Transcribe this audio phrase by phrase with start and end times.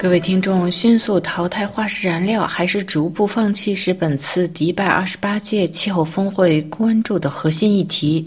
[0.00, 8.26] 各位听众，迅速淘汰化石燃料还是逐步放弃，是本次迪拜二十八届气候峰会关注的核心议题。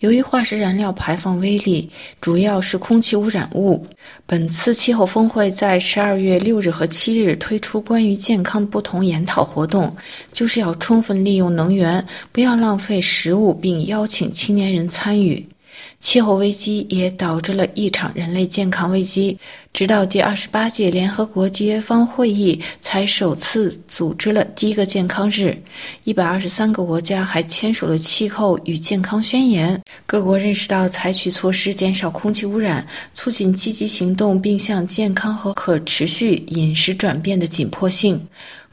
[0.00, 1.88] 由于化石燃料排放威力
[2.20, 3.82] 主要是空气污染物，
[4.26, 9.96] 本次气候峰会在十二月六日和七日推出关于健康不同研讨活动，
[10.34, 15.48] 就是要充分利用能源，不要浪费食物，并邀请青年人参与。
[15.98, 19.38] 气候危机也导致了一场人类健康危机，
[19.72, 25.56] 直到第二十八届联合国缔约方会议才首次组织了第一个健康日。
[26.04, 29.80] 一百二十三个国家还签署了气候与健康宣言。
[30.06, 38.26] 各国认识到采取措施减少空气污染、促进积极行动，并向健康和可持续饮食转变的紧迫性。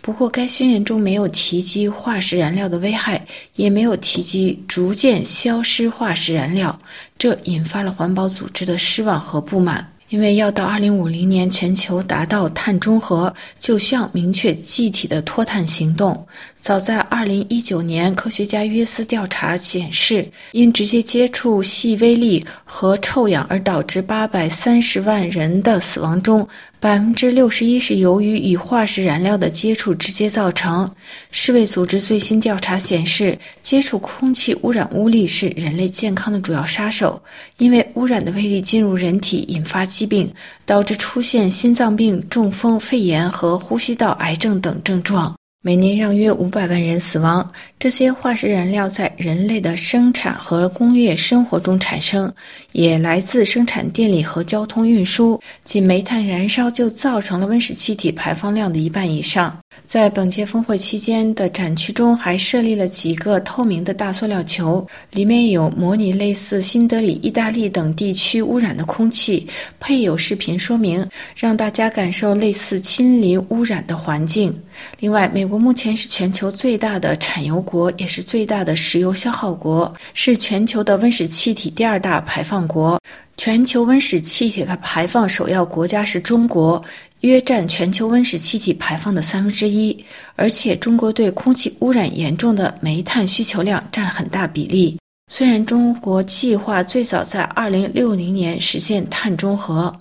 [0.05, 3.25] 不过，该宣言中没有提及化石燃料的危害，
[3.55, 6.77] 也没有提及逐渐消失化石燃料，
[7.17, 9.93] 这引发了环保组织的失望和不满。
[10.13, 16.23] 因为要到二零五零年全球达到碳中和，就需要明确具体的脱碳行动。
[16.59, 26.47] 早在二零一九年，科学家约斯调查显示，因直接接触细微粒和臭氧而导致八百三十万人的死亡中，
[26.79, 30.89] 百分之六十一是由于与化石燃料的接触直接造成。
[31.31, 37.19] 世卫组织最新调查显示，接触空气污染物粒是人类健康的主要杀手，
[37.57, 40.33] 因为污染的微粒进入人体，引发疾疾病，
[40.65, 45.33] 导致出现心脏病、中风、肺炎和呼吸道癌症等症状。
[45.65, 47.49] 每年让约五百万人死亡。
[47.79, 52.29] 这些化石燃料在人类的生产和工业生活中产生，
[52.73, 55.39] 也来自生产电力和交通运输。
[55.63, 59.57] 仅煤炭燃烧就造成了温室气体排放量的一半以上。
[59.85, 69.45] 在本届峰会期间的展区中，还设立了几个透明的大塑料球，里面有模拟类似新德里、意大利等地区污染的空气，
[69.79, 74.57] 配有视频说明，让大家感受类似亲临污染的环境。
[74.99, 82.99] 另外，美国目前是全球最大的产油国，也是最大的石油消耗国，是全球的温室气体第二大排放国。
[83.35, 86.81] 全球温室气体的排放首要国家是中国，
[87.23, 90.05] 约占全球温室气体排放的三分之一。
[90.35, 94.97] 而且，中国对空气污染严重的煤炭需求量占很大比例。
[95.29, 99.91] 虽然中国计划最早在二零六零年实现碳中和，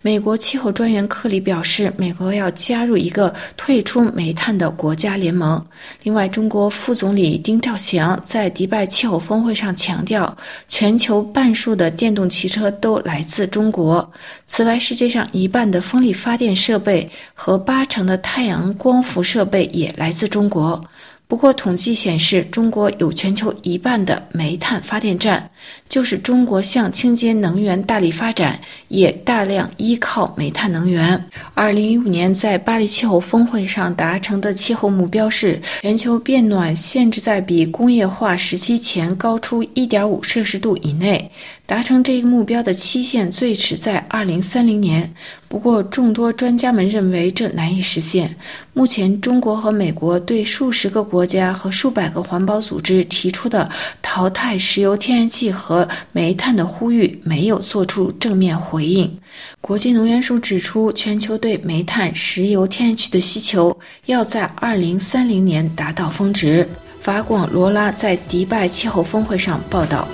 [0.00, 5.62] 美国气候专员克里表示，美国要加入一个退出煤炭的国家联盟。
[6.04, 10.34] 另外，中国副总理丁肇祥在迪拜气候峰会上强调，
[10.68, 14.10] 全球半数的电动汽车都来自中国。
[14.46, 20.82] 此外，世界上一半的风力发电设备和八成的太阳光伏设备也来自中国。
[21.28, 25.50] 不过，统计显示，中国有全球一半的煤炭发电站。
[25.86, 28.58] 就是中国向清洁能源大力发展，
[28.88, 31.22] 也大量依靠煤炭能源。
[31.52, 41.30] 二零一五年在巴黎气候峰会上达成的气候目标是，全球变暖限制在比工业化时期前高出一点五摄氏度以内。
[41.68, 45.12] 达成这一目标的期限最迟在二零三零年。
[45.48, 48.34] 不过，众多专家们认为这难以实现。
[48.72, 53.68] 目前，中国和美国对数十个国家和数百个环保组织提出的
[54.00, 59.18] 淘汰石油、天然气和煤炭的呼吁没有做出正面回应。
[59.60, 66.66] 国际能源署指出，全球对煤炭、石油、天然气的需求要在二零三零年达到峰值。
[66.98, 70.08] 法广罗拉在迪拜气候峰会上报道。